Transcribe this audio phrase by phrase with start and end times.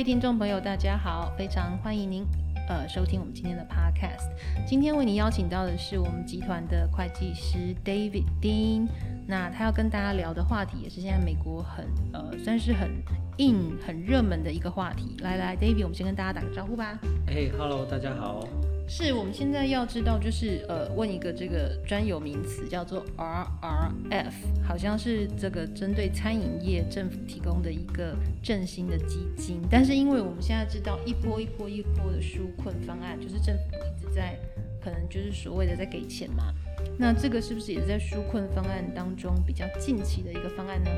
[0.00, 2.24] 位听众朋友，大家好，非常欢迎您
[2.70, 4.30] 呃收听我们今天的 podcast。
[4.66, 8.88] 今天为您邀请到的是我们集团的会计师 David Dean，
[9.26, 11.84] 那他要跟大家聊的话题也是现在美国很
[12.14, 12.88] 呃算是很
[13.36, 15.18] 硬很热门的一个话题。
[15.20, 16.98] 来来，David，我们先跟大家打个招呼吧。
[17.26, 18.48] 哎，Hello，大家好。
[18.92, 24.32] 是我们现在要知道，就是呃，问一个这个专有名词，叫做 RRF，
[24.66, 29.62] 好像是这个针对餐饮业政府提供的一个振兴的基金。
[29.70, 34.36] 但是因为我们现在知道一波一波一波的纾困方案，就是政府一直在
[34.82, 36.52] 可能就是所谓的在给钱嘛，
[36.98, 40.90] 那这个是不是也是在纾困方案当中比较近期的一个方案呢？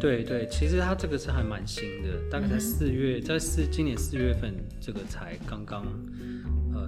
[0.00, 5.84] 对对，其实它这个是还蛮新的，大概在四月，嗯、在四今年四月份这个才刚刚。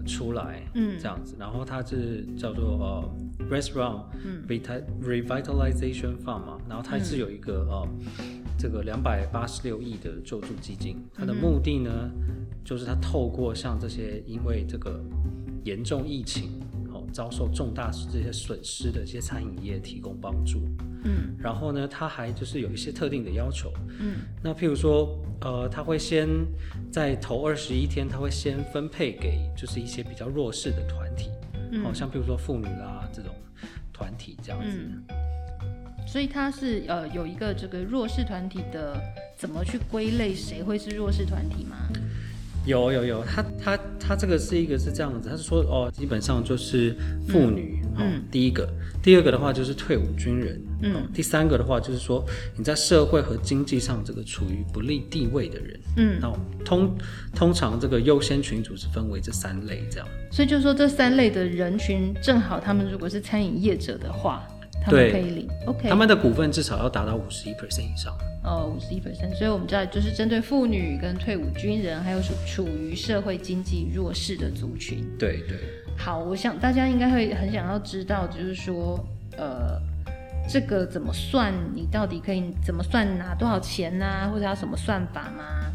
[0.06, 4.04] 出来，嗯，这样子，然后它是叫做呃，Restaurant
[5.02, 7.88] Revitalization Fund 嘛，然后它是有一个呃，
[8.58, 12.10] 这个两百八十六亿的救助基金，它的目的呢，
[12.64, 15.02] 就是它透过像这些因为这个
[15.64, 16.50] 严重疫情。
[17.12, 20.62] 遭受重大这些损失的这些餐饮业提供帮助，
[21.04, 26.28] 嗯，然后呢，他还就是有一些特定的要求，嗯，那譬如说，呃，他会先
[26.90, 31.28] 在头二十一天，他会先分配给就是一些比较弱势的团体，
[31.72, 33.34] 嗯，好像譬如说妇女啦这种
[33.92, 35.04] 团体这样子，嗯，
[36.06, 38.98] 所以他是呃有一个这个弱势团体的
[39.36, 41.76] 怎么去归类，谁会是弱势团体吗？
[42.64, 46.94] 有有有，他他他这个是一个是这样子，他是说哦，基本上就是
[47.26, 48.68] 妇女，嗯，哦、第一个，
[49.02, 52.24] 第二个的话就是退伍军人，嗯、哦，第三个的话就是说
[52.56, 56.32] 你在社会和经济上这个处于不利地位的人，嗯，那
[56.64, 56.96] 通
[57.34, 64.46] 通常这个优先群组是分为这三类这样，所以就是说这三类的人群正好他们如果是餐饮业者的话，
[64.84, 68.12] 他们可以领，OK，他们的股份至少要达到五十一 percent 以上。
[68.44, 75.06] 哦，五十一 percent，所以我们知道就是针对妇女跟退伍军人，还有处处于社会经济弱势的族群。
[75.18, 75.56] 对对。
[75.96, 78.98] 好，我想大家应该会很想要知道，就是说，
[79.36, 79.80] 呃，
[80.48, 81.54] 这个怎么算？
[81.72, 84.28] 你到底可以怎么算拿多少钱呢、啊？
[84.28, 85.72] 或者要什么算法吗？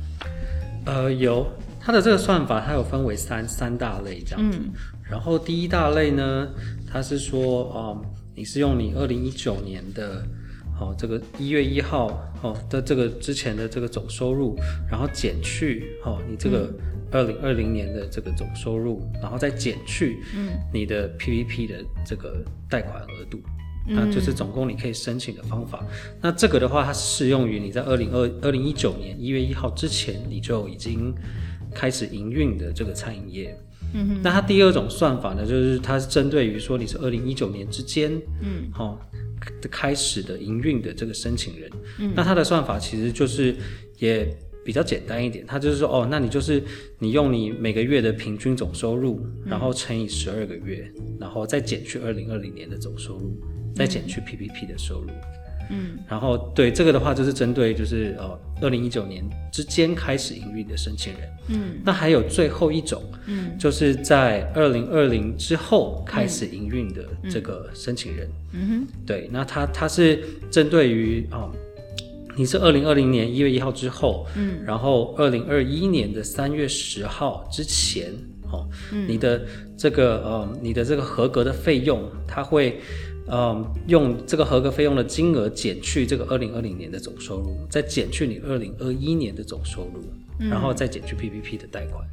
[0.86, 1.48] 呃，有，
[1.80, 4.58] 它的这个算法它有分为三三大类这样子。
[4.62, 4.72] 嗯、
[5.10, 6.50] 然后第一大类呢，
[6.92, 8.06] 它是说，哦、呃，
[8.38, 10.24] 你是用你二零一九年的。
[10.80, 12.06] 哦，这个一月一号
[12.44, 14.56] 哦的这个之前的这个总收入，
[14.88, 16.72] 然后减去哦你这个
[17.10, 23.42] 二零二零年的这个总收入，嗯、然后再减去嗯你的 PVP 的这个贷款额度，
[23.88, 25.84] 嗯、那就是总共你可以申请的方法。
[26.22, 31.12] 那这个的话，它适用于你在二零二二零一九年一月一号之前你就已经
[31.74, 33.60] 开始营运的这个餐饮业。
[33.94, 34.22] 嗯哼。
[34.24, 38.12] 那它第二种算法呢，就是它是针对于说你是二零一九年之间，
[38.42, 39.00] 嗯，好、哦。
[39.72, 43.56] 开始的营运的这个申请人，嗯，那他的算法其实就是
[43.98, 44.28] 也
[44.66, 46.62] 比较简单一点，他就是说，哦，那你就是
[47.00, 53.40] 你用你每个月的平均总收入，然后乘以十二个月，然后再减去二零二零年的总收入，
[53.76, 55.10] 再减去 PPP 的收入。
[55.70, 68.68] 嗯，然后对这个的话，就是针对就是呃二零一九年之间开始营运的申请人，嗯，那还有最后一种，嗯，就是在二零二零之后开始营运的这个申请人，嗯。
[68.68, 71.52] 哼，对，那他他是针对于啊、呃，
[72.36, 78.12] 你是二零二零年一月一号之后，嗯，然后二零二一年的三月十号之前，
[78.52, 79.46] 哦，嗯，你的
[79.78, 82.80] 这个呃你的这个合格的费用，它会。
[83.30, 90.02] 嗯，用这个合格费用的金额减去这个二零二零年的总收入，再减去你二零二一年的总收入，
[90.40, 92.08] 嗯、然后再减去 PPP 的贷款，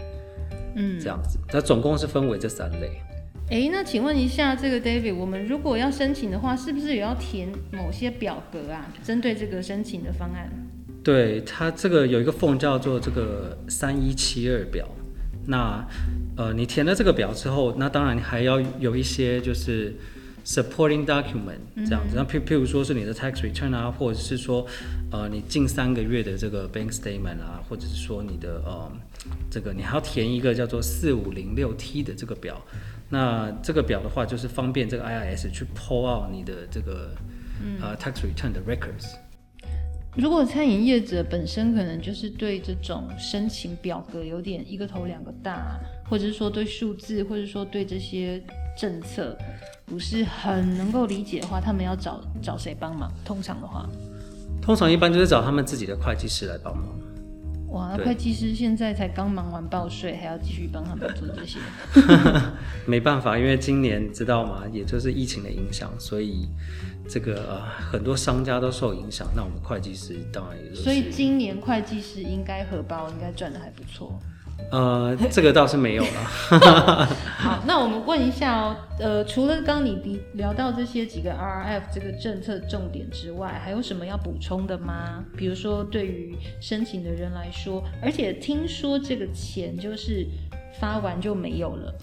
[0.75, 2.91] 嗯，这样子，那总共是分为这三类。
[3.49, 8.93] 哎，那请问一下，这个 David，我们如果要申请的话，是不是也要填某些表格啊？
[9.05, 10.51] 针对这个申请的方案？
[11.05, 14.85] 对，它这个有一个 form 叫做这个三一七二表。
[15.47, 15.87] 那
[16.37, 19.95] 呃，你填了这个表之后，那当然你还要有一些就是。
[20.45, 24.67] Supporting document 这样子，那譬譬如说是你的 tax return 啊，或者是说，
[25.11, 28.93] 呃，你近三个月的这个 bank statement 啊，或者是说你的呃，
[29.51, 32.61] 这个你还要填一个叫做四五零六 T 的这个表。
[33.09, 37.17] 那这个表的话，就是方便这个 IRS 去 pull out 你的这个
[37.81, 39.15] 呃 tax return 的 records。
[40.17, 48.43] 如果餐饮业者本身可能就是对这种申请表格有点一个头两个大，或者是说对数字，或者说对这些
[48.77, 49.37] 政策。
[49.87, 53.13] 不是很能够理解的话，他们要找找谁帮忙？
[53.23, 53.87] 通常的话，
[54.63, 56.87] 通常一般就是找他们自己的会计师来帮忙。
[57.69, 61.59] 哇，那会计师现在才刚忙完报税，还要继续帮他们做这些。
[62.87, 64.63] 没办法，因为今年知道吗？
[64.73, 66.49] 也就是疫情的影响，所以
[67.07, 67.61] 这个、呃、
[67.93, 69.29] 很多商家都受影响。
[69.37, 70.83] 那我们会计师当然也是。
[70.83, 74.19] 所以今年会计师应该荷包应该赚的还不错。
[74.71, 77.07] 呃，这个倒是没有了。
[77.39, 85.23] 好，那我们问一下哦，呃，除了刚你聊到这些几个 RRF 这个政策重点之外，还有什么要补充的吗？
[85.37, 90.27] 比如说对于申请的人来说，而且听说这个钱就是
[90.81, 91.95] 发完就没有了。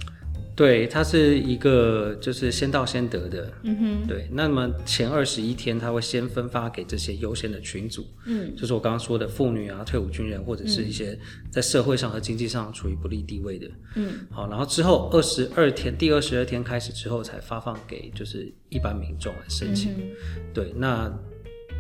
[0.61, 4.27] 对，它是一个就是先到先得的，嗯哼，对。
[4.31, 11.17] 那么前二十一天，他会先分发给这些优先的群组，嗯，就是我刚刚说的妇女啊、退伍军人或者是一些
[11.49, 20.11] 在社会上和经济上处于不利地位的，嗯，好，然后之后二十二天，第二十二天开始之后才发放给就是一般民众来申请，嗯、
[20.53, 21.11] 对，那。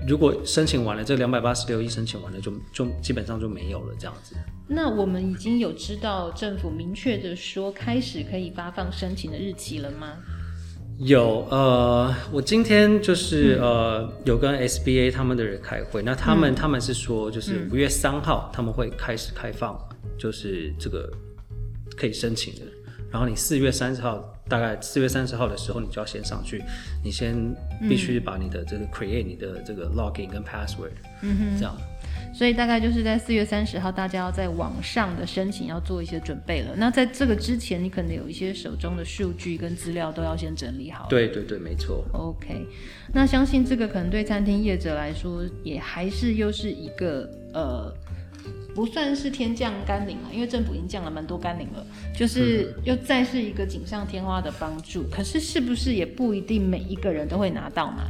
[0.07, 4.35] 如果申请完了，这两百八十六亿申请完了就，就就基本上就没有了这样子。
[4.67, 10.17] 那我们已经有知道政府明确的说开始可以发放申请的日期了吗？
[10.99, 19.77] 有，呃，我今天就是、嗯、呃有跟 SBA 他们的人开会，那他们、嗯、他们是说就是五月三号他们会开始开放，
[20.17, 21.11] 就是这个
[21.97, 22.61] 可以申请的。
[23.11, 26.61] 然后你四月三十号，大概四月三十号的时候，你就要先上去，
[27.01, 27.33] 你先
[27.87, 31.73] 必须把你的这个 create 你的这个 login 跟 password，嗯哼，这样。
[32.33, 36.73] 所以大概就是在四月三十号，大家要在网上的申请要做一些准备了。
[36.75, 41.07] 那在这个之前，你可能有一些手中的数据跟资料都要先整理好。
[41.09, 42.05] 对对对，没错。
[42.11, 42.67] OK，
[43.13, 47.93] 那相信这个可能对餐厅业者来说，也还是又是一个呃。
[48.73, 51.85] 不算是天降甘霖了，因为政府已经降了蛮多甘霖了，
[52.17, 55.03] 就是又再是一个锦上添花的帮助。
[55.11, 58.03] 可是是不是也不一定每一个人都会拿到呢？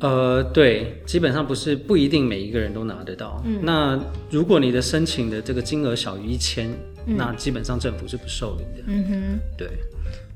[0.00, 3.42] 呃，对，基本上不是不一定每一个人都拿得到。
[3.44, 3.98] 嗯，那
[4.30, 6.70] 如果你的申请的这个金额小于一千，
[7.04, 8.84] 那基本上政府是不受理的。
[8.86, 9.68] 嗯哼，对。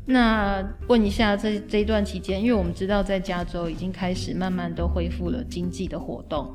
[0.04, 6.52] 那问一下这，这一段期间，因为我们知道在加州已经开始慢慢都恢复了经济的活动，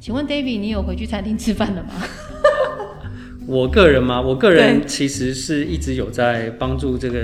[0.00, 1.90] 请问 David，你有回去餐厅吃饭了吗？
[3.48, 4.20] 我个人吗？
[4.20, 7.22] 我个人其实是一直有在帮助这个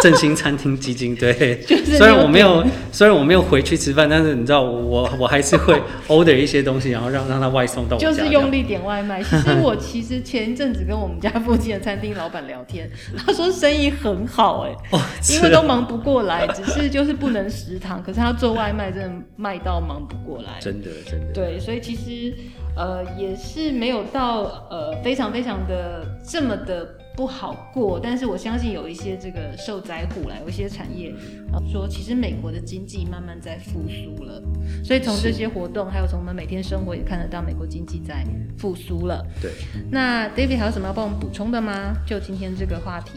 [0.00, 1.16] 振兴餐厅基金。
[1.16, 5.74] 对， 虽然我没有，虽然我没有回去吃饭，但是你知道，我我还是会
[6.06, 8.08] order 一些东西，然后让让他外送到我家。
[8.08, 9.20] 就是用力点外卖。
[9.20, 12.88] 其实我 其实前一阵子跟我们家附近的餐厅老板聊天，
[13.26, 15.00] 他说生意很好哎、欸，哦，
[15.32, 20.60] 因为都忙不过来，只是就是不能食堂，可是他做外卖真的卖到忙不过来。
[20.60, 21.32] 真的真的。
[21.34, 22.32] 对，所以其实。
[22.76, 26.86] 呃，也是没有到呃非常非常的这么的
[27.16, 31.14] 不好过，但是我相信有一些这个受灾户啦，有一些产业
[31.52, 34.42] 啊说，其实美国的经济慢慢在复苏了，
[34.84, 38.24] 所以从这些活动，还有从我们每天生活也看得到美国经济在
[38.58, 39.24] 复苏了。
[39.40, 39.52] 对，
[39.90, 41.94] 那 David 还有什么要帮我们补充的吗？
[42.04, 43.12] 就今天这个话题。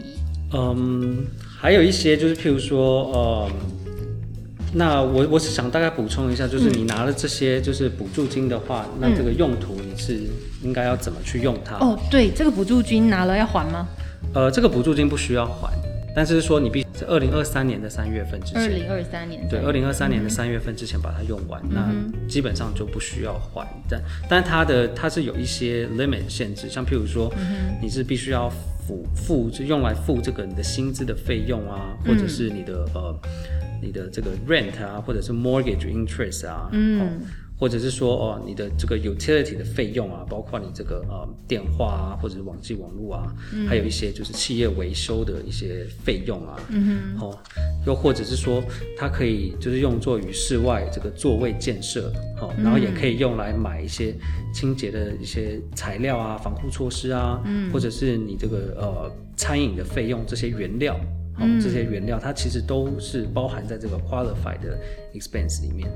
[0.52, 1.26] 嗯，
[1.58, 3.87] 还有一些就是譬如说，嗯。
[4.72, 10.18] 那我我是想大概补充一下，就是你拿了这些就是补助金的话，嗯、那这个用途你是
[10.62, 11.76] 应该要怎么去用它？
[11.76, 13.88] 哦，对，这个补助金拿了要还吗？
[14.34, 15.72] 呃，这个补助金不需要还，
[16.14, 23.66] 但是说你必须在二零二三年的三月份之前，二零二三年对，二零二三年的三月份之前把它用完，嗯、那基本上就不需要还。
[23.88, 27.32] 但但它的它是有一些 limit 限制，像譬如说，
[27.80, 28.50] 你是必须要
[28.86, 33.20] 付付就用来付这个你的薪资的费用啊，或者是你的、嗯、呃。
[33.80, 37.08] 你的这个 rent 啊，或者是 mortgage interest 啊，嗯，哦、
[37.58, 47.38] 或者是说哦，你的这个 utility 的费用啊，包括你这个呃电话啊，或者是网际网络啊，嗯、还有一些就是企业维修的一些费用啊，嗯哼，哦，
[47.86, 48.62] 又或者是说
[48.96, 54.14] 它可以就是用作于室外这个座位建设，哦，然后也可以用来买一些
[54.54, 60.98] 清洁的一些材料啊，防护措施啊，嗯，或者是你这个呃餐饮的费用这些原料。
[61.46, 64.78] 嗯、这些原料它其实都是包含在这个 qualified 的
[65.14, 65.90] expense 里面。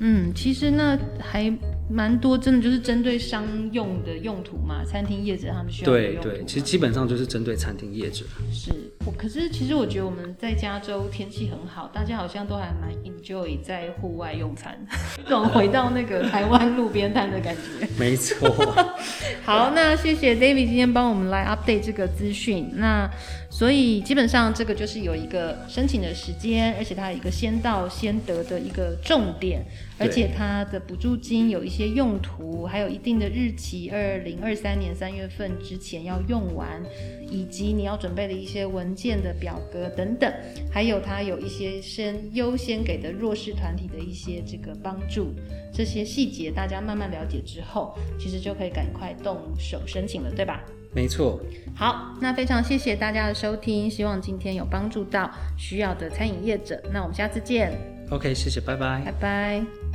[0.00, 1.52] 嗯，其实那还
[1.90, 6.22] 蛮多，真的就是针对商用的用途嘛，餐厅业者他们需要用。
[6.22, 8.24] 对对，其实基本上就是针对餐厅业者。
[8.52, 8.70] 是，
[9.06, 14.78] 我可是其实我觉得我们在加州天气很好，大家好像都还蛮 enjoy 在户外用餐，
[15.24, 17.88] 这种回到那个台湾路边摊的感觉。
[17.98, 18.48] 没错。
[19.44, 22.70] 好，那谢谢 David 今天帮我们来 update 这个资讯。
[22.74, 23.10] 那
[23.50, 29.64] 所以基本上这个就是有一个申请的时间，而且它有一个先到先得的一个重点，
[29.98, 31.88] 而且它的补助金有一些。
[31.88, 36.80] 用途，还有一定的日期，二零二三年三月份之前要用完，
[37.28, 40.32] 以及你要准备的一些文件的表格等等，
[40.70, 45.34] 还有它有一些先优先给的弱势团体的一些这个帮助，
[45.72, 50.62] 这些细节大家慢慢了解之后，其实就可以赶快动手申请了，对吧？
[50.94, 51.40] 没错。
[51.74, 56.80] 好，那非常谢谢大家的收听，希望今天有帮助到需要的餐饮业者。
[56.92, 57.72] 那我们下次见。
[58.10, 59.02] OK，谢谢，拜拜。
[59.04, 59.87] 拜拜。